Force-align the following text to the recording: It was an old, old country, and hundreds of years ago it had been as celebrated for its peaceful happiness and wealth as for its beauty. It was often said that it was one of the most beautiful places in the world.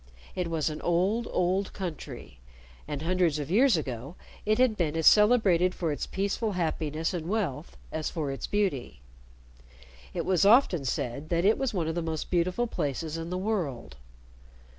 It 0.35 0.49
was 0.49 0.71
an 0.71 0.81
old, 0.81 1.27
old 1.29 1.73
country, 1.73 2.39
and 2.87 3.03
hundreds 3.03 3.37
of 3.37 3.51
years 3.51 3.77
ago 3.77 4.15
it 4.47 4.57
had 4.57 4.75
been 4.75 4.95
as 4.95 5.05
celebrated 5.05 5.75
for 5.75 5.91
its 5.91 6.07
peaceful 6.07 6.53
happiness 6.53 7.13
and 7.13 7.29
wealth 7.29 7.77
as 7.91 8.09
for 8.09 8.31
its 8.31 8.47
beauty. 8.47 9.01
It 10.15 10.25
was 10.25 10.43
often 10.43 10.85
said 10.85 11.29
that 11.29 11.45
it 11.45 11.55
was 11.59 11.71
one 11.71 11.87
of 11.87 11.93
the 11.93 12.01
most 12.01 12.31
beautiful 12.31 12.65
places 12.65 13.15
in 13.15 13.29
the 13.29 13.37
world. 13.37 13.97